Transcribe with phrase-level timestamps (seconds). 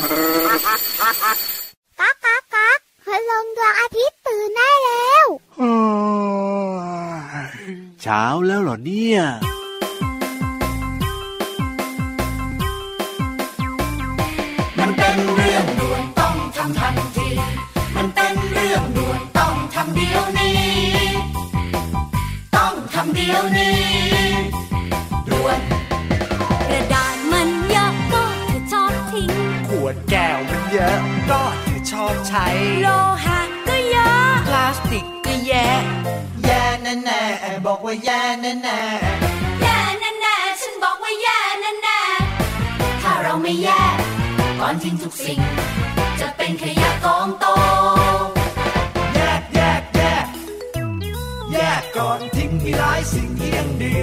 [0.00, 5.26] ก๊ากก๊ากก๊ากพลงดวงอาทิตย์ตื่นได้แล้ว
[8.02, 9.18] เช้าแล้วเหรอเนี่ย
[14.78, 17.28] มันเป็นเรื่องด่วนต้องทำทันที
[17.96, 20.58] มันเป็นเรื่องด่วนต้องทำเดี๋ยวนี้
[22.56, 23.78] ต้องทำเดี๋ยวนี้
[30.78, 30.98] ยอะ
[31.30, 32.46] ก็เธอชอบใช้
[32.82, 32.88] โล
[33.24, 35.68] หะก็เยอะ พลาสติกก็แย่
[36.44, 38.80] แย่แน่แน่ๆบอกว่าแย่แน่แน่
[39.62, 42.00] แย่แน่ๆฉันบอกว่าแย่แน่
[43.02, 43.96] ถ้าเราไม่แยก
[44.60, 45.40] ก่อนทิ้งทุกสิ่ง
[46.20, 50.26] จะเป็นขยะกองโตๆแยกแยกแยก
[51.52, 53.96] แยกก่อนทิ้งมีหลายสิ่งที่ยังดี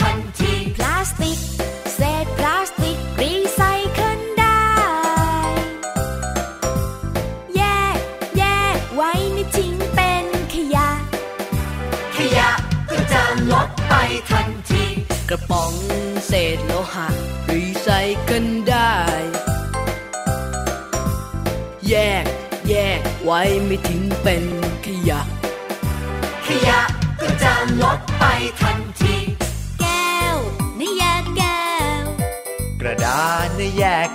[0.00, 1.38] ทันที พลาสติก
[1.94, 3.60] เศษพลาสติกรีไซ
[3.92, 4.62] เคิลได้
[7.56, 7.62] แย
[7.96, 7.98] ก
[8.38, 8.44] แย
[8.76, 10.88] กไว้ไม่ทิ้งเป็นขยะ
[12.16, 12.50] ขยะ
[12.90, 13.94] ก็จะลดไป
[14.30, 14.84] ทันที
[15.30, 15.74] กระป๋อง
[16.26, 17.08] เศษโลหะ
[17.50, 17.88] รีไซ
[18.22, 18.94] เคิลได้
[21.88, 22.24] แยก
[22.68, 24.44] แยกไว้ไม่ทิ้งเป็น
[24.86, 25.20] ขยะ
[26.46, 26.80] ขยะ
[27.20, 28.24] ก็จะลดไป
[28.60, 28.93] ทันที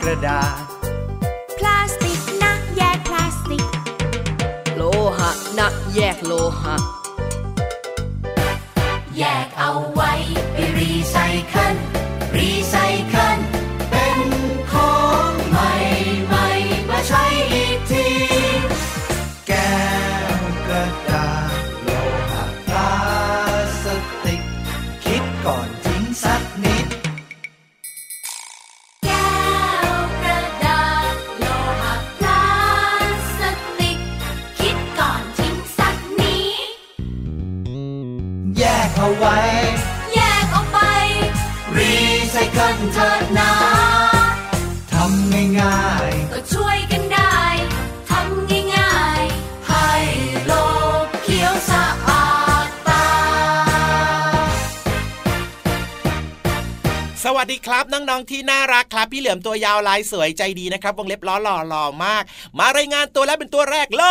[0.10, 0.62] ระดาษ
[1.58, 3.66] พลาสติกนะแยกพลาสติก
[4.76, 4.82] โล
[5.18, 6.89] หะนะแยกโลหะ
[57.70, 62.24] ครับน้องๆที่น่ารักครับ พี่เหลือมตัวยาวลายสวยใจดีนะครับ วงเล็บล้อหล่อหล่อมาก
[62.60, 64.04] มารายงานตัวแล้วเป็นตัวแรกเล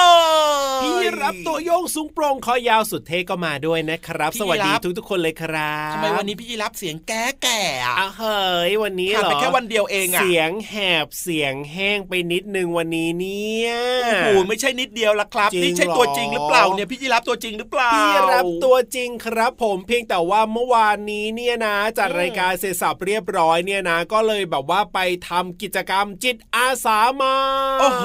[0.77, 13.71] ยพี่รับตัวโยงสูงโปร่งคอยาวสุดเท่ก็มาด้วยนะครับพี่สวัสดีรับทุกๆคนเลยครับทำไมวันนี้พี่ยีรับเสียงแก่แก่ๆอะอ้าวเฮ้ยวันนี้ขาดเหรไปอแค่วันเดียวเองอะเสียงแหบเสียงแห้งไปนิดนึงวันนี้เนี่ย
[14.05, 24.99] โอ้โหไม่ใช่นิดเดียวละครับจริงนี่ใช่ตัวจริงหรือเปล่าเนี่ยพี่ยีรับตัวจริงหรือเปล่าพี่รับตัวจริงครับ ผมเพียงแต่ว่าเมื่อวานนี้เนี่ยนะจัดรายการเสร็จสับเรียบร้อยเนี่ยนะ ก็เลยแบบว่าไป
[25.29, 27.35] ทำกิจกรรมจิตอาสามา
[27.81, 28.05] โอ้โห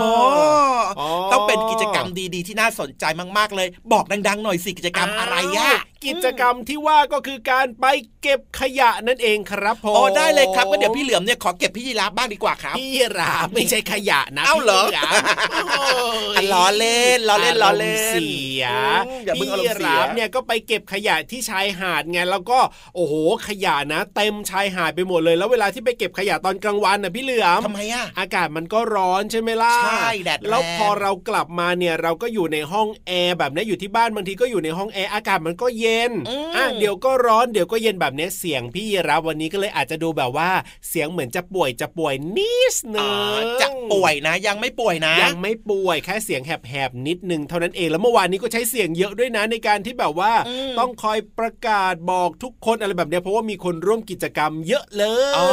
[1.00, 3.04] อ๋อต้องเป็นกิจกรรมดีๆ ที่น่าสนใจ
[3.38, 7.86] มากๆเลย บอกดังๆ หน่อยสิกิจกรรมอะไรอะาว กิจกรรมที่ว่าก็คือการไป
[8.22, 15.14] เก็บขยะนั่นเองครับผมโอ้ได้เลยครับก็เดี๋ยวพี่เหลือมเนี่ยขอเก็บพี่ยีรับบ้างดีกว่าครับพี่ราบไม่ใช่ขยะนะเอ้าเหรอพี่ราบ
[15.54, 15.86] โอ้
[16.34, 18.28] ยอะล้อเล่นล้อเล่นล้อเล่นารมณ์เสี
[18.62, 18.64] ย
[19.08, 22.60] อืมอย่าเพิ่งอารมณ์เสียพี่ราบเนี่ยก็ไปเก็บขยะที่ชายหาดไงแล้วก็
[22.96, 23.14] โอ้โห
[23.48, 35.93] ขยะนะ เต็มชายหาดไปหมดเลย แล้วเวลาที่ไปเก็บขยะตอนกลางวันน่ะพี่เหลือมทำไมอะอากาศมันก็ร้อนใช่ไหมล่ะใช่แดดแรงแล้วพอเรากลับมาเนี่ยเราก็อยู่ในห้องแอร์แบบนี้อยู่ที่บ้านบางทีก็อยู่ในห้องแอร์อากาศมันก็เย็น
[36.30, 40.50] อืมอะเดี๋ยวก็ร้อนเดี๋ยวก็เย็นแบบนี้เสียงพี่รับวันนี้ก็เลยอาจจะดูแบบว่า
[40.90, 55.48] เสียงเหมือนจะป่วยจะป่วยนิดนึอ๋องจะป่วยนะ ยังไม่ป่วยนะ ยังไม่ป่วยแค่เสียงแหบๆนิดนึงเท่านั้นเองแล้วเมื่อวานนี้ก็ใช้เสียงเยอะด้วยนะในการที่แบบว่าอืมต้องคอยประกาศบอกทุกคนอะไรแบบเนี้ยเพราะว่ามีคนร่วมกิจกรรมเยอะเลยอ๋อ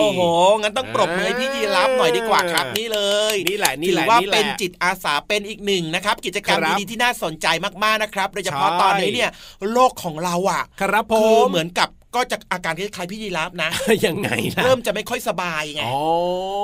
[0.00, 0.20] โอ้โห
[0.60, 3.00] งั้นต้องปรบมือให้พี่ยีรับหน่อยดีกว่าครับนี่เล
[3.34, 7.46] ยนี่แหละนี่ถืแหอละว่านี่แหละเป็นจิตอาสาเป็นอีกหนึ่งนะครับกิจกรรมครับดีๆที่น่าสนใจ
[7.84, 9.30] มากๆนะครับโดยเฉพาะใช่ตอนนี้เนี่ย
[9.70, 13.70] โลกของเราอะ ครับผคือมเหมือนกับ ก็จะอาการคล้ายๆพี่ยีรับนะ
[14.06, 15.98] ยังไงล่ะเริ่มจะไม่ค่อยสบายไงอ๋อ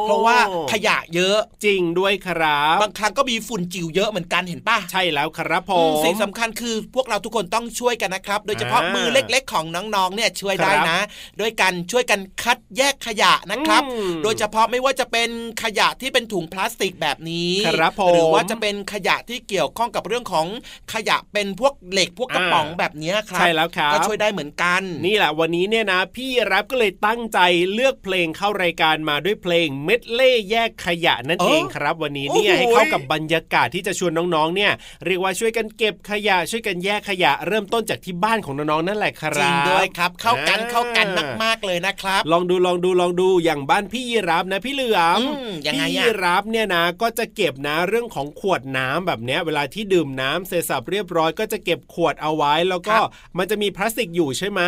[0.06, 0.36] เพราะว่า
[0.72, 11.00] ขยะเยอะจริงด้วยครับ บางครั้งก็มีฝุ่นจิ๋วเยอะเหมือนกันเห็นป่ะใช่แล้วครับผอืมมสิ่งสำคัญคือพวกเราทุกคนต้องช่วยกันนะครับ โดยเฉพาะอ่ามืมือเล็กๆ ของน้องๆเนี่ยช่วยได้ครับนะ
[11.40, 15.30] ด้วยการช่วยกันคัดแยกขยะนะครับอืมโดยเฉพาะไม่ว่าจะเป็น
[15.62, 20.46] ขยะที่เป็นถุงพลาสติกแบบนี้ครับผมหรือว่าจะเป็นขยะที่เกี่ยวข้องกับเรื่องของ
[20.94, 27.38] ขยะเป็นพวกเหล็กพวกกระป๋องอ่าแบบเนี้ยครับใช่แล้วครับก็ช่วยได้เหมือนกันนี่แหละวันนี้เนี่ยนะ พี่รับก็เลยตั้งใจ
[27.72, 34.72] เลือกเพลงเข้ารายการมาด้วยเพลงเม็ดเล่แยกขยะนั่นเออเองครับ วันนี้เนี่ยโอ้โหให้เข้ากับบรรยากาศที่จะชวนน้องๆเนี่ย
[35.06, 41.06] เรียกว่าช่วยกันเก็บขยะ ช่วยกันแยกขยะเริ่มต้นจากที่บ้านของน้องๆนั่นแหละคจรัริบงด้วยครับ เข้ากันอ่าเข้ากัน
[41.42, 52.96] มากๆเลยนะครับ ลองดูลองดูลองดูอย่างบ้านพี่ยีรับนะพี่เหลือมอืมยังไงอะพี่ยีรับเนี่ยนะก็จะเก็บนะเรื่องของขวดน้ำแบบเนี้ยเวลาที่ดื่มน้ำเสร็จสับเรียบร้อยก็จะเก็บขวดเอาไว้แล้วก็
[53.38, 54.60] มันจะมีพลาสติกอยู่ใช่ไหม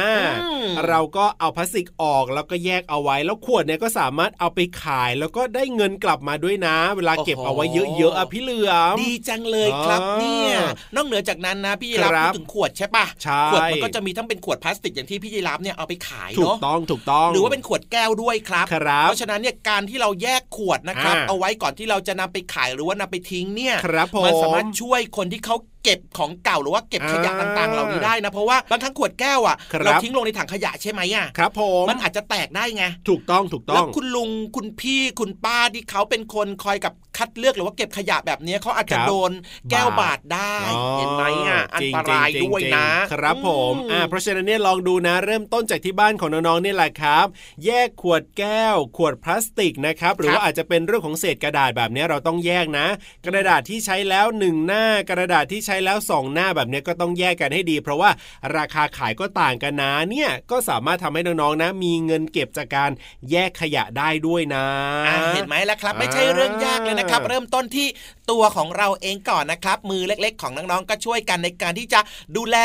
[0.42, 0.55] อืม
[0.88, 10.56] เราก็เอาพลาสติกออกแล้วก็แยกเอาไว้ แล้วขวดเนี่ยก็สามารถเอาไปขาย แล้วก็ได้เงินกลับมาด้วยนะ เวลาเก็บเอาไว้เยอะๆอะพี่เหลือมดีจังเลยครับอ่าเนี่ย
[10.94, 39.30] นอกเหนือจากนั้นนะพี่ยีครัรับบพูดถึงขวดใช่ปะใช่ขวดมันก็จะมีทั้งเป็นขวดพลาสติกอย่างที่พี่ยีรับเนี่ยเอาไปขายถูกเนาะต้องถูกต้อง หรือว่าเป็นขวดแก้วด้วยครับครับเพราะฉะนั้นเนี่ยการที่เราแยกขวดนะครับอ่าเอาไว้ก่อนที่เราจะนำไปขายหรือว่านำไปทิ้งเนี่ยครับผมมันสามารถช่วยคนที่เขา เก็บของเก่าหรือว่าเก็บขยะอ่าต่างๆ เหล่านี้ได้นะเพราะว่าบางครั้งขวดแก้วอะครับเราทิ้งลงในถังขยะใช่ไหมอะครับผมมันอาจจะแตกได้ไงถูกต้องถูกต้แล้อวงคุณลุงคุณพี่คุณป้าที่เขาเป็นคนคอยกับคัดเลือกหรือว่าเก็บขยะแบบเนี้ยเขาอาจจะครับโดน
[39.70, 47.26] แก้วบาบาดดได้อ๋อเห็นไหมอะอันตรายจงๆด้วยนะจริงๆครับผมอือ่าเพราะฉะนั้นเนี่ยลองดูนะเริ่มต้นจากที่บ้านของน้องๆนี่แหละครับ
[47.64, 52.86] แยกขวดแก้ว ขวดพลาสติกนะครับหรือว่าอาจจะเป็นเรื่องของเศษกระดาษแบบนี้เราต้องแยกนะ
[53.26, 58.10] กระดาษที่ใช้แล้วหนึ่งหน้ากระดาษที่ใช้แล้วสองหน้าแบบนี้ก็ต้องแยกกันให้ดี เพราะว่า
[58.56, 62.90] ราคาขายก็ต่างกันนะเนี่ยก็สามารถทำให้น้องๆนะ มีเงินเก็บจากการ
[63.30, 64.66] แยกขยะได้ด้วยนะ
[65.06, 67.88] อะเห็นไหมล่ะครับ ไม่ใช่เรื่องยากเลยนะครับ เริ่มต้นที่
[68.30, 72.00] ตัวของเราเองก่อนนะครับ มือเล็กๆ ของน้องๆก็ช่วยกันในการที่จะ
[72.36, 72.56] ดูแล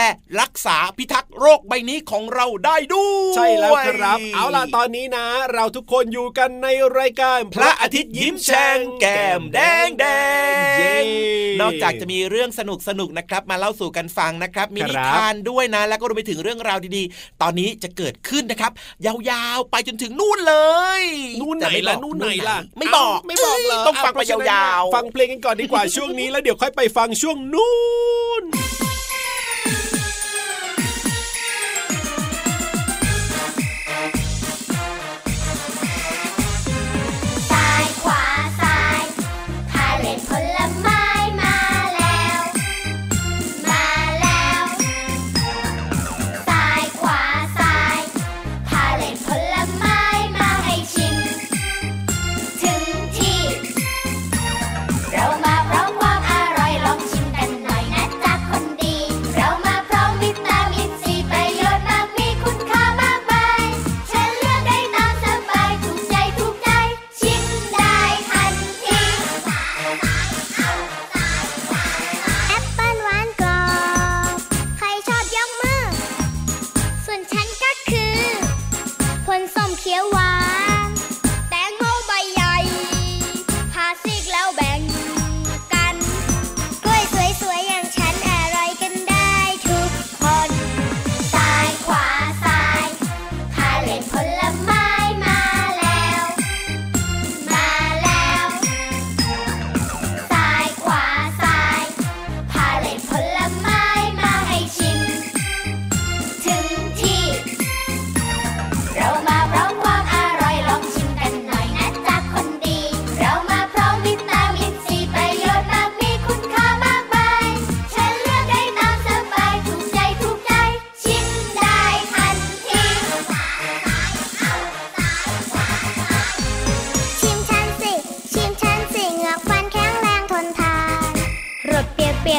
[0.42, 6.68] รักษาพิทักษ์โรคใบนี้ของเราได้ด้วยใช่แล้วครับ เอาล่ะตอนนี้นะ เราทุกคนอยู่กันใน
[7.00, 10.06] รายการ พระอาทิตย์ยิ้มแฉ่งแก้มแดงแด
[10.72, 10.98] งเย้
[11.62, 18.72] นอกจากจะมีเรื่องสนุกสนุกๆนะครับ มาเล่าสู่กันฟังนะครับ มีนิครับทานด้วยนะ แล้วก็รวมไปถึงเรื่องราวดีๆ ตอนนี้จะเกิดขึ้นนะครับ
[19.06, 20.56] ยาวๆไปจนถึงนู่นเล
[21.02, 21.04] ย
[21.42, 27.72] นู่นไหนแต่ม่ล่ะบอกนู่นไหนล่ะไม่บอกเาไม่บอกเหรอต้องฟังไปเพระฉะนั้นยาวๆฟังเพลงกันก่อนดีกว่าช่วงนี้แล้วเดี๋ยวค่อยไปฟังช่วงนู้
[28.42, 28.44] น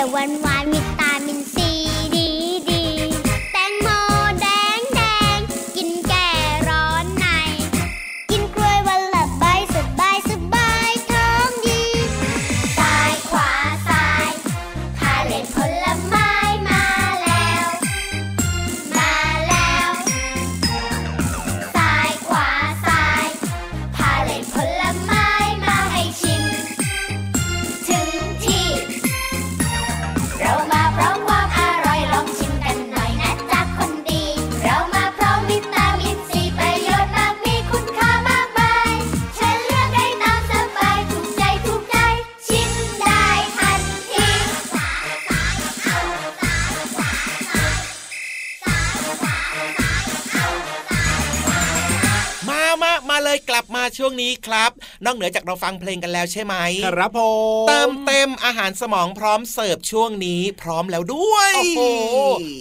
[0.03, 1.12] วๆหวานหวานๆวิตา
[52.49, 54.71] มามามาเลยกลับมาช่วงนี้ครับ
[55.05, 56.55] นอกเหนือจากเราฟังเพลงกันแล้วใช่ไหม
[56.87, 57.21] ครับผ
[57.65, 61.81] มเติมเต็มอาหารสมองพร้อมเสิร์ฟช่วงนี้พร้อมแล้วด้วยโอ้โห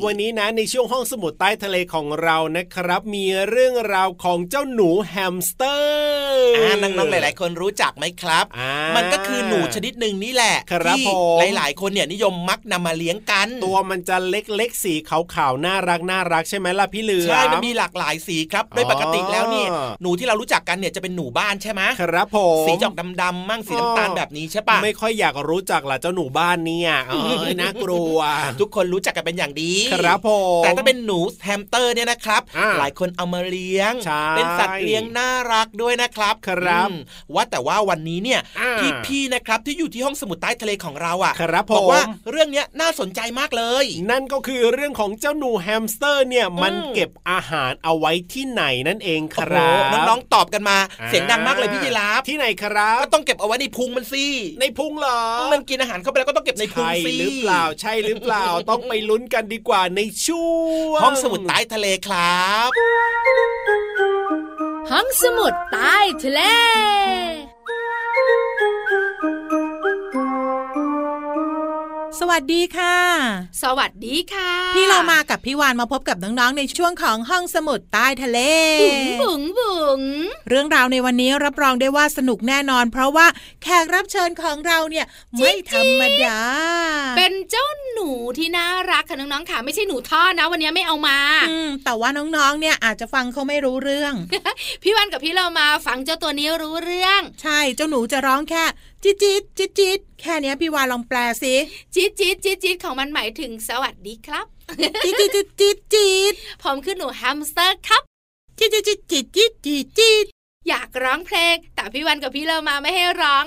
[0.06, 11.10] วันนี้นะในช่วงห้องสมุดใต้ทะเลของเรานะครับ มีเรื่องราวของเจ้าหนูแฮมสเตอร์อ่าน้องๆหลาย ๆ คนรู้จักไหมครับอ่ามันก็คือหนูชนิดหนึ่งนี่แหละครับที่ผ
[11.42, 28.18] มหลาย ๆ คนเนี่ยนิยมมักนำมาเลี้ยงกัน ตัวมันจะเล็กๆสีขาวๆน่ารักน่ารักใช่ไหมล่ะพี่เหลือมใช่มันมีหลากหลายสีครับโดยปกติแล้วเนี่ยอ๋อหนูที่เรารู้จักกันเนี่ยจะเป็นหนูบ้านใช่ไหมครับผมสีออกดำๆมั่งสีน้ำตาลแบบนี้ใช่ปะไม่ค่อยอยากรู้จักล่ะเจ้าหนูบ้านเนี่ยเอ้ยน่ากลัว
[28.60, 36.96] ทุกคนรู้จักกันเป็นอย่างดีครับผมแต่ถ้าเป็นหนูแฮมสเตอร์เนี่ยนะครับอ่าหลายคนเอามาเลี้ยงใช่เป็นสัตว์เลี้ยงน่ารักด้วยนะครับครับอืม
[37.34, 38.72] ว่าแต่ว่าวันนี้เนี่ยอ่า
[39.06, 54.26] พี่ๆนะครับที่อยู่ที่ห้องสมุดใต้ทะเลของเราอะครับผมบอกว่าเรื่องเนี้ยน่าสนใจมากเลย นั่นก็คือเรื่องของเจ้าหนูแฮมสเตอร์เนี่ยมันอืมเก็บอาหารเอาไว้ที่ไหนนั่นเองคโอ้โหรับน้องๆตอบกันมาอ่าเสียงดังมากเลยพี่ยีราฟที่ไหนครับก็ต้องเก็บเอาไว้ในพุงมันสิ
[54.60, 55.22] ในพุงเหรอ
[55.54, 60.52] มันกินอาหารเข้าไปแล้วก็ต้องเก็บในพุงใช่สิหรือเปล่าใช่หรือเปล่าต้องไปลุ้นกันดีกว่าในช่ว
[60.98, 62.70] งห้องสมุดใต้ทะเลครับ
[64.92, 66.42] ห้องสมุดใต้ทะเล
[72.32, 72.98] วัสดีค่ะ
[73.64, 78.40] สวัสดีค่ะ พี่เรามากับพี่วานมาพบกับน้องๆในช่วงของห้องสมุดใต้ทะเล
[78.82, 80.02] บุ๋งบุ๋งบุ๋ง
[80.50, 83.28] เรื่องราวในวันนี้รับรองได้ว่าสนุกแน่นอน เพราะว่า
[83.64, 85.06] แขกรับเชิญของเราเนี่ย
[85.38, 86.40] ไม่ธรรมดา
[87.18, 91.18] เป็นเจ้าหนูที่น่ารักค่ะน้องๆค่ะไม่ใช่หนูท่อนะ วันนี้ไม่เอามา
[91.50, 94.14] อืมแต่ว่าน้องๆเนี่ยอาจจะฟังเขาไม่รู้เรื่อง
[94.84, 98.64] พี่วันกับพี่เรามาฟังเจ้าตัวนี้รู้เรื่อง ใช่เจ้าหนูจะร้องแค่
[99.04, 101.54] จิ๊ดจิ๊ดจิ๊ดจิ๊ดแค่เนี้ยพี่วานลองแปลสิ
[101.94, 104.46] จี๊ดจี๊ดจี๊ดจี๊ดของมันหมายถึงสวัสดีครับ
[105.04, 108.04] จิ๊ดจิ๊ดจิ๊ดจิ๊ดจิ๊ดผมคือหนูแฮมสเตอร์ครับ
[108.58, 110.26] จิ๊ดจิ๊ดจิ๊ดจิ๊ดจิ๊ดจิ๊ดจิ๊ด
[110.70, 113.46] อยากร้องเพลง แต่พี่วันกับพี่เรามาไม่ให้ร้อง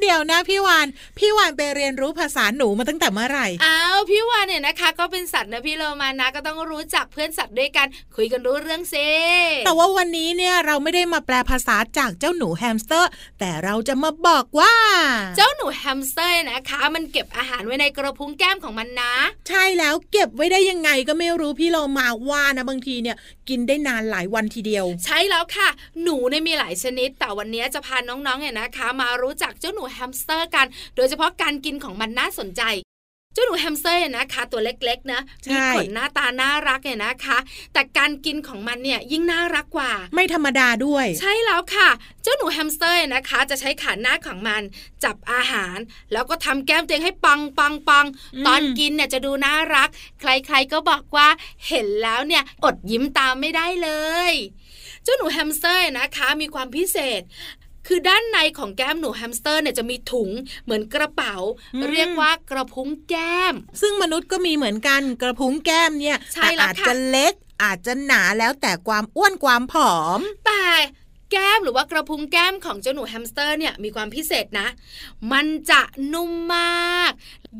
[0.00, 0.86] เดี๋ยวนะพี่วาน
[1.18, 8.94] พี่วานไปเรียนรู้ภาษาหนูมาตั้งแต่เมื่อไหร่อ้าวพี่วานเนี่ยนะคะ ก็เป็นสัตว์นะพี่เรามานะ ก็ต้องรู้จักเพื่อนสัตว์ด้วยกัน คุยกันรู้เรื่องเซ
[9.66, 13.10] แต่ว่าวันนี้เนี่ยเราไม่ได้มาแปลภาษาจากเจ้าหนูแฮมสเตอร์
[13.40, 14.74] แต่เราจะมาบอกว่า
[15.36, 19.14] เจ้าหนูแฮมสเตอร์นะคะ มันเก็บอาหารไว้ในกระพุ้งแก้มของมันนะ
[19.48, 23.16] ใช่แล้วเก็บไว้ได้ยังไงก็ไม่รู้พี่เรามาว่านะบางทีเนี่ย
[23.48, 25.68] กินได้นานหลายวันทีเดียว ใช่แล้วค่ะ
[26.02, 32.62] หนูเนี่ยมีหลายชนิด แต่วันนี้จะพาน้องๆเนี่ยนะคะ มารู้จักเจ้าหนูแฮมสเตอร์กัน โดยเฉพาะการกินของมันน่าสนใจ
[33.34, 37.38] เจ้าหนูแฮมสเตอร์เนี่ยนะคะตัวเล็กๆนะใช่มีขนหน้าตาน่ารักเนี่ยนะคะ
[37.72, 41.88] แต่การกินของมันเนี่ยยิ่งน่ารักกว่า ไม่ธรรมดาด้วย ใช่แล้วค่ะ
[42.22, 44.62] เจ้าหนูแฮมสเตอร์นะคะ จะใช้ขาหน้าของมัน
[45.04, 45.78] จับอาหาร
[46.12, 49.88] แล้วก็ทำแก้มตัวเองให้ปังปังปังอืมตอนกินเนี่ยจะดูน่ารัก
[50.20, 51.28] ใครๆก็บอกว่า
[51.68, 53.90] เห็นแล้วเนี่ยอดยิ้มตามไม่ได้เล
[54.30, 57.22] ยเจ้าหนูแฮมสเตอร์นะคะมีความพิเศษ
[57.86, 60.30] คือด้านในของแก้มหนูแฮมสเตอร์เนี่ยจะมีถุง
[60.64, 61.34] เหมือนกระเป๋า
[61.90, 70.64] เรียกว่ากระพุ้งแก้ม ซึ่งมนุษย์ก็มีเหมือนกันกระพุ้งแก้มเนี่ยใช่แต่แล้วอาจค่ะจะเล็กอาจจะหนาแล้วแต่ความอ้วนความผอม แต่
[71.30, 74.68] แก้มหรือว่ากระพุ้งแก้มของเจ้าหนูแฮมสเตอร์เนี่ยมีความพิเศษนะ
[75.32, 75.80] มันจะ
[76.12, 77.12] นุ่มมาก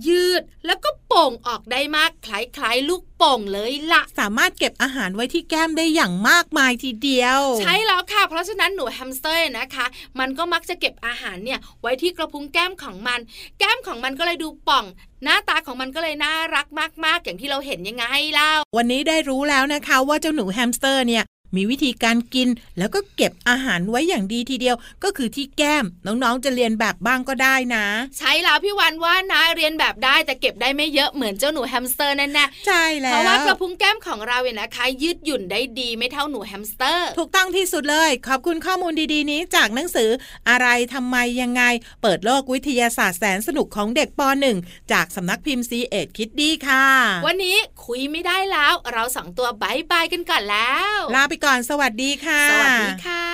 [0.06, 9.86] ยืดแล้วก็โป่งออกได้มากคล้ายๆลูกโป่งเลยล่ะสามารถเก็บอาหารไว้ที่แก้มได้อย่างมากมายทีเดียว ใช่แล้วค่ะ เพราะฉะนั้นหนูแฮมสเตอร์นะคะ
[10.18, 13.20] มันก็มักจะเก็บอาหารเนี่ยไว้ที่กระพุ้งแก้มของมัน
[13.58, 14.84] แก้มของมันก็เลยดูป่อง
[15.24, 16.66] หน้าตาของมันก็เลยน่ารัก
[17.04, 21.24] มาก ๆ อย่างที่เราเห็นยังไงเล่าวันนี้ได้รู้แล้วนะคะ ว่าเจ้าหนูแฮมสเตอร์เนี่ย
[21.56, 27.86] มีวิธีการกินแล้วก็เก็บอาหารไว้อย่างดีทีเดียว ก็คือที่แก้มน้องๆจะเลียนแบบบ้างก็ได้นะ
[28.18, 40.10] ใช่แล้วพี่วันว่านะเลียนแบบได้แต่เก็บได้ไม่เยอะเหมือนเจ้าหนูแฮมสเตอร์แน่ๆใช่แล้วเพราะว่ากระพุ้งแก้มของเราเนี่ยนะคะ ยืดหยุ่นได้ดีไม่เท่าหนูแฮมสเตอร์ ถูกต้องที่สุดเลย ขอบคุณข้อมูลดีๆ นี้จากหนังสือ
[40.48, 41.62] อะไรทำไมยังไง
[42.02, 44.20] เปิดโลกวิทยาศาสตร์แสนสนุกของเด็กป
[44.56, 46.84] .1 จากสำนักพิมพ์ C ีเอ็ดคิดดีค่ะ
[47.26, 53.26] วันนี้คุยไม่ได้แล้ว เราสองตัวบายบายกันก่อนแล้วลาไปก่อนสวัสดีค่ะ สวัสดีค่ะ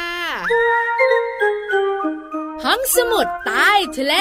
[2.65, 4.15] ห้องสมุดใต้ทะเล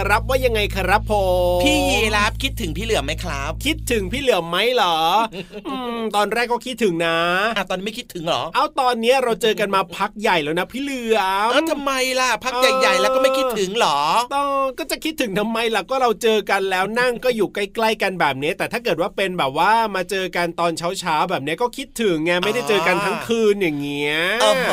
[0.00, 1.12] ครับว่ายังไงครับผ
[1.58, 4.96] มพี่ยีรา คิดถึงพี่เหลือมไหมครับ คิดถึงพี่เหลือมไหมเหรอ
[5.70, 7.18] อืมตอนแรกก็คิดถึงนะ
[7.56, 13.98] อะตอนนี้ไม่คิดถึงเหรอ เอาตอนเนี้ยเราเจอกันมาพักใหญ่แล้วนะพี่เหลือมเออทำไมล่ะพักใหญ่ๆแล้วก็ไม่คิดถึงเหรอ
[14.34, 14.48] ต้อง
[14.78, 24.70] ก็จะคิดถึงทำไมล่ะก็เราเจอกันแล้วนั่งก็อยู่ใกล้ ๆ กันแบบนี้ แต่ถ้าเกิดว่าเป็นแบบว่ามาเจอกันตอนเช้าๆแบบนี้ก็คิดถึงไงไม่ได้เจอกันทั้งคืนอย่างเงี้ยโอ้โห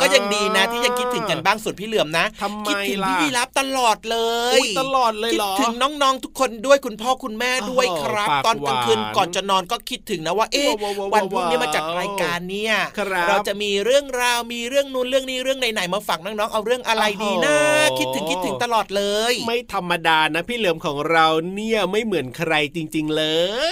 [0.00, 4.18] ก็ยังดีนะที่ยังคิดถึงกันบ้างส่วนพี่เหลือมนะทำไมคิดถึงล่ะพี่ยีราฟตลอดเล
[4.52, 17.56] ยอุ๊ยตลอดเลยคิเหดรอถึงน้องๆทุกคนด้วยคุณพ่อคุณแม่ด้วยโอ้โหครับปากตอนกลางคืนหวานก่อนจะนอนก็คิดถึงนะว่าเอ๊ะว้าวๆๆวันพรุ่งนี้มาจัดรายการเนี่ยครับเราจะมีเรื่องราวมีเรื่องนู้นเรื่องนี้เรื่องไหนๆมาฝากน้องๆเอาเรื่องอะไรดีนะ
[17.90, 23.24] โอ้โหคิดถึงคิดถึงตลอดเลย ไม่ธรรมดานะพี่เหลือมของเราเนี่ยไม่เหมือนใครจริง ๆ เล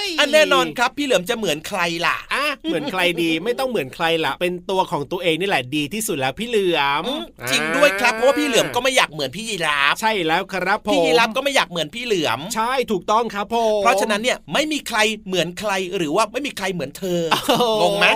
[0.04, 18.07] ยอันแน่นอนครับพี่เหลือมจะเหมือนใครล่ะอะเหมือนใครดีไม่ต้องเหมือนใครล่ะ เป็นตัวของตัวเองนี่แหละดีที่สุดแล้วพี่เหลือมอืมจริงด้วยครับเพราะว่าพี่เหลือมก็ไม่อยากเหมือนพี่ยีราฟใช่แล้วครับผมพี่ยีราฟก็ไม่อยากเหมือนพี่เหลือมใช่ถูกต้องครับผมเพราะฉะนั้นเนี่ยไม่มีใครเหมือนใครหรือว่าไม่มีใครเหมือนเธอโอ้โงงไหม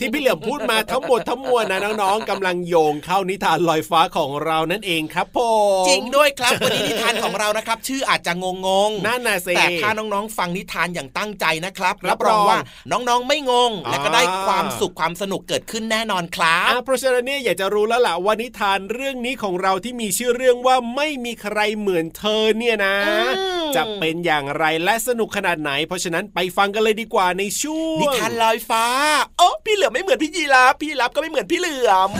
[0.00, 5.38] ที่พี่เหลือมพูดมาทั้งหมดทั้งมวลนะน้องๆกำลังโยงเข้านิทานลอยฟ้าของเรานั่นเองครับผ
[5.82, 12.58] มจริงด้วยครับวันนี้นิทานของเรานะครับ ชื่ออาจจะงงงๆนั่นน่ะสิแต่ถ้าน้องๆ ฟังนิทานอย่างตั้งใจนะครับรัรับบรรอองงว่า
[12.92, 22.96] น้องๆไม่งงอ่าและก็ได้ความสุขความสนุกเกิดขึ้นแน่นอนครับอะเพราะฉะนั้นเนี่ยอยากจะรู้แล้วล่ะว่านิทานเรื่องนี้ของเราที่มีชื่อเรื่องว่าไม่มีใครเหมือนเธอเนี่ยนะ
[23.26, 28.84] มจะเป็นอย่างไรและสนุกขนาดไหน เพราะฉะนั้นไปฟังกันเลยดีกว่าในช่วงนิทานลอยฟ้า
[29.38, 32.10] โอ้พี่เหลือมไม่เหมือนพี่ยีราฟพี่ยีราฟก็ไม่เหมือนพี่เหลือม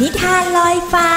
[0.00, 1.10] นิทานลอยฟ้า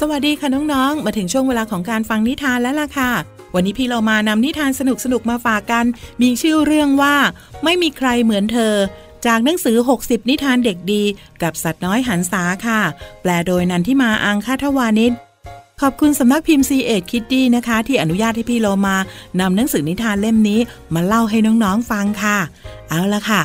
[0.00, 4.80] สวัสดีค่ะน้องๆ มาถึงช่วงเวลาของการฟังนิทานแล้วล่ะค่ะ วันนี้พี่เรามานำนิทานส
[5.12, 5.84] นุกๆมาฝากกัน
[6.22, 7.14] มีชื่อเรื่องว่า
[7.64, 8.74] ไม่มีใครเหมือนเธอ
[9.26, 11.02] จากหนังสือ 60 นิทานเด็กดี
[11.42, 12.80] กับสัตว์น้อยหันษาค่ะ
[13.22, 15.12] แปลโดยนันทิมาอังคาทวานิช
[15.80, 18.96] ขอบคุณสำนักพิมพ์ c ีเอ็ดคิตตี้นะคะ ที่อนุญาตให้พี่โลมา
[19.40, 20.60] นำหนังสือนิทานเล่มนี้
[20.94, 22.38] มาเล่าให้น้องๆฟังค่ะ
[22.88, 23.40] เอาละค่ะ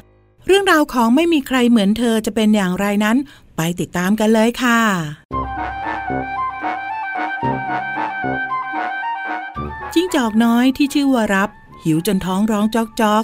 [0.48, 3.18] เรื่องราวของไม่มีใครเหมือนเธอจะเป็นอย่างไรนั้น
[3.58, 4.80] ไปติดตามกันเลยค่ะ
[9.94, 11.50] จิ้งจอกน้อยที่ชื่อว่ารับ
[11.84, 13.24] หิวจนท้องร้องจอกจอก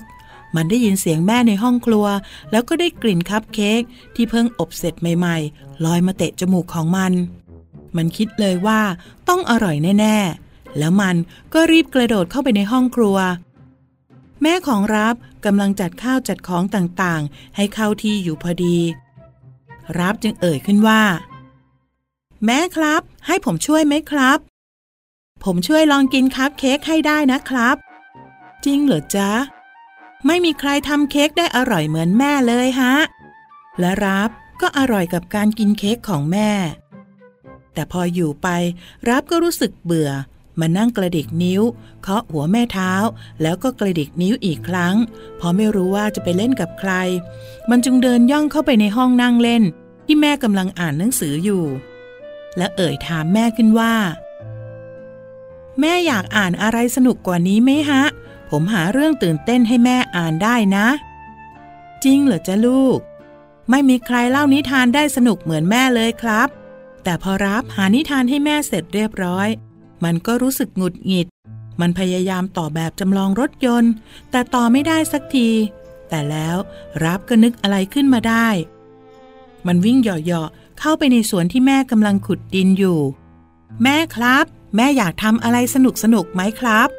[0.56, 2.06] มันได้ยินเสียงแม่ในห้องครัว
[2.52, 3.82] แล้วก็ได้กลิ่นคัพเค้ก
[4.16, 7.14] ที่เพิ่งอบเสร็จใหม่ๆ ลอยมาเตะจมูกของมัน
[7.96, 8.82] มันคิดเลยว่า
[9.30, 11.16] ต้องอร่อยแน่ ๆ แล้วมัน
[11.54, 13.18] ก็รีบกระโดดเข้าไปในห้องครัว
[14.42, 18.78] แม่ของรับกำลังจัดข้าวจัดของต่างๆ ให้เข้าที่อยู่พอดี
[20.00, 21.02] รับจึงเอ่ยขึ้นว่า
[22.46, 24.49] แม่ครับ ให้ผมช่วยไหมครับ
[25.44, 27.76] ผมช่วยลองกินคัพเค้กให้ได้นะครับ
[28.66, 29.32] จริงเหรอจ๊ะ
[30.26, 32.96] ไม่มีใครทำเค้กได้อร่อยเหมือนแม่เลยฮะ
[33.80, 34.30] และรับ
[34.62, 36.52] ก็อร่อยกับการกินเค้กของแม่
[37.74, 38.48] แต่พออยู่ไป
[39.10, 40.12] รับก็รู้สึกเบื่อ
[40.60, 41.62] มานั่งกระดิกนิ้ว
[42.02, 42.94] เคาะหัวแม่เท้า
[43.42, 44.96] แล้วก็กระดิกนิ้วอีกครั้ง
[45.38, 46.92] เพราะไม่รู้ว่าจะไปเล่นกับใคร
[47.70, 49.64] มันจึงเดินย่องเข้าไปในห้องนั่งเล่น
[50.06, 51.64] ที่แม่กำลังอ่านหนังสืออยู่
[52.58, 53.94] และเอ่ยถามแม่ขึ้นว่า
[55.80, 58.04] แม่อยากอ่านอะไรสนุกกว่านี้ไหมฮะ
[58.50, 60.88] ผมหาเรื่องตื่นเต้นให้แม่อ่านได้นะ
[62.04, 63.00] จริงเหรอจ๊ะลูก
[63.70, 66.48] ไม่มีใครเล่านิทานได้สนุกเหมือนแม่เลยครับ
[67.04, 69.48] แต่พอรับหานิทานให้แม่เสร็จเรียบร้อย
[70.04, 71.28] มันก็รู้สึกหงุดหงิด
[71.82, 73.92] มันพยายามต่อแบบจำลองรถยนต์
[74.32, 75.50] แต่ต่อไม่ได้สักที
[76.10, 76.58] แต่แล้ว
[77.04, 78.48] รับก็นึกอะไรขึ้นมาได้
[79.68, 83.00] มันวิ่งเหาะๆเข้าไปในสวนที่แม่กำลังขุดดินอยู่
[83.84, 86.90] แม่ครับ แม่อยากทำอะไรสนุกสนุกไหมครับ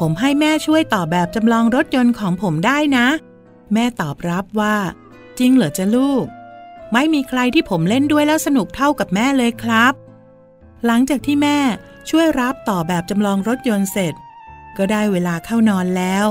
[0.00, 3.06] ผมให้แม่ช่วยต่อแบบจำลองรถยนต์ของผมได้นะ
[3.74, 4.76] แม่ตอบรับว่า
[5.38, 6.24] จริงเหรอจ๊ะลูก
[6.92, 9.92] ไม่มีใครที่ผมเล่นด้วยแล้วสนุกเท่ากับแม่เลยครับ
[10.86, 11.58] หลังจากที่แม่
[12.10, 14.14] ช่วยรับต่อแบบจำลองรถยนต์เสร็จ
[14.76, 16.24] ก็ได้เวลาเข้านอนแล้ว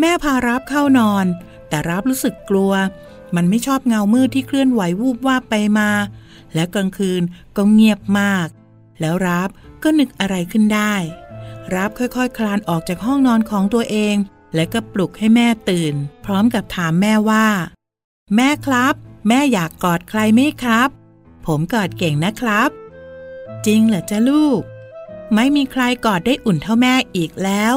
[0.00, 1.26] แม่พารับเข้านอน
[1.68, 2.72] แต่รับรู้สึกกลัว
[3.36, 5.90] มันไม่ชอบเงามืดที่เคลื่อนไหววูบวาบไปมา
[6.54, 7.22] และกลางคืน
[7.56, 8.48] ก็เงียบมาก
[9.00, 9.48] แล้วรับ
[9.82, 10.94] ก็นึกอะไรขึ้นได้
[11.74, 14.16] รับค่อยๆคคลานออกจากห้องนอนของตัวเอง
[14.54, 17.46] และก็ปลุกให้แม่ตื่น พร้อมกับถามแม่ว่า
[18.36, 18.94] แม่ครับ
[19.28, 20.88] แม่อยากกอดใครไหมครับ
[21.46, 22.70] ผมกอดเก่งนะครับ
[23.66, 24.60] จริงเหรอจ๊ะลูก
[25.34, 27.74] ไม่มีใครกอดได้อุ่นเท่าแม่อีกแล้ว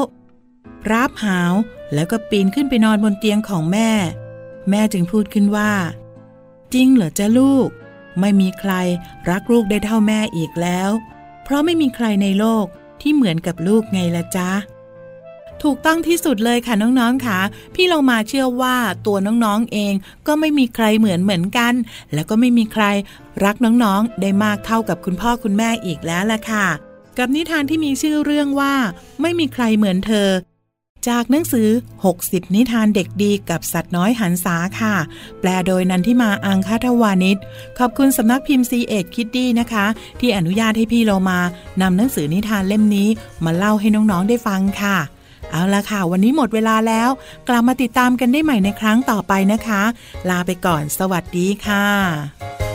[0.92, 1.52] รับหาว
[1.94, 3.90] แล้วก็ปีนขึ้นไปนอนบนเตียงของแม่
[4.70, 5.72] แม่จึงพูดขึ้นว่า
[6.74, 7.68] จริงเหรอจ๊ะลูก
[8.20, 8.72] ไม่มีใคร
[9.30, 10.90] รักลูกได้เท่าแม่อีกแล้ว
[11.44, 12.66] เพราะไม่มีใครในโลก
[13.00, 14.50] ที่เหมือนกับลูกไงละจ๊ะ
[15.62, 17.38] ถูกต้องที่สุดเลยค่ะน้องๆค่ะ
[17.74, 18.76] พี่เรามาเชื่อว่า
[19.06, 19.94] ตัวน้องๆเอง
[20.26, 21.74] ก็ไม่มีใครเหมือนเหมือนกัน
[22.14, 22.84] แล้วก็ไม่มีใคร
[23.44, 26.66] รักน้องๆ ได้มากเท่ากับคุณพ่อคุณแม่อีกแล้วล่ะค่ะ
[27.18, 28.74] กับนิทานที่มีชื่อเรื่องว่า
[29.22, 30.28] ไม่มีใครเหมือนเธอ
[31.08, 31.68] จากหนังสือ
[32.12, 34.94] 60 นิทานเด็กดีกับสัตว์น้อยหันษาค่ะ
[35.40, 37.38] แปลโดยนันทิมาอังคาทวานิช
[37.78, 39.86] ขอบคุณสำนักพิมพ์ซีเอ็ดคิดดี้นะคะ
[40.20, 41.38] ที่อนุญาตให้พี่เรามา
[41.82, 43.08] นำหนังสือนิทานเล่มนี้
[43.44, 44.98] มาเล่าให้น้องๆได้ฟังค่ะ
[45.50, 47.08] เอาละค่ะ วันนี้หมดเวลาแล้ว
[47.48, 49.82] กลับมาติดตามกันได้ใหม่ในครั้งต่อไปนะคะ
[50.28, 52.71] ลาไปก่อน สวัสดีค่ะ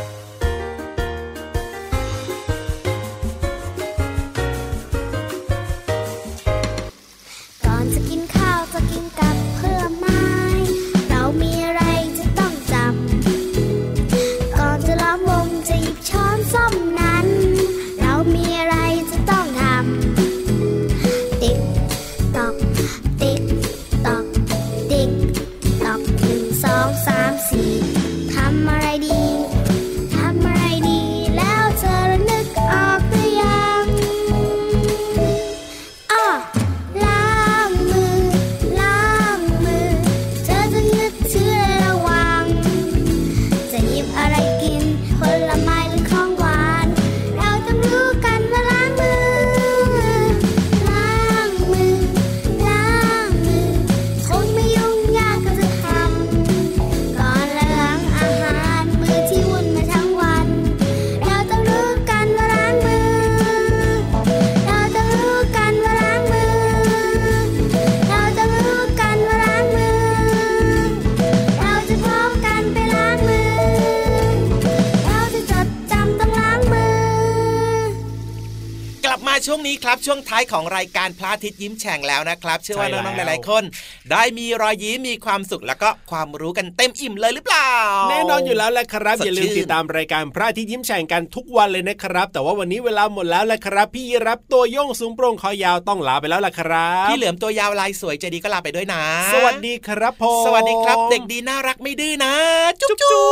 [79.83, 83.63] ครับช่วงท้ายของรายการพระอาทิตย์ยิ้มแฉ่งแล้วนะครับเชื่อว่าใช่แล้วน้องๆหลายๆคน
[84.11, 87.71] ได้มีรอยยิ้มมีความสุขแล้วก็ความรู้กันเต็มอิ่มเลยหรือเปล่า
[88.09, 102.33] แน่นอนอยู่แล้วแหละครับสดอย่าลืมชื่นติดตามรายการพระอาทิตย์ยิ้มแฉ่งกันทุกวันเลยนะครับ แต่ว่าวันนี้เวลาหมดแล้วแหละครับพี่รับตัวโยงสูงโปร่งคอยาวต้องลาไปแล้วล่ะครับพี่เหลือมตัวยาวลายสวยใจดีก็ลาไปด้วยนะ สวัสดีครับผมสวัสดีครับ เด็กดีน่ารักไม่ดื้อนะ
[102.81, 103.27] จุ๊บจุ๊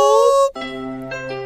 [0.48, 1.45] บ